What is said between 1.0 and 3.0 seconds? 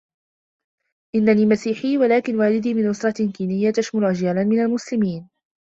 إنني مسيحي و لكن والدي من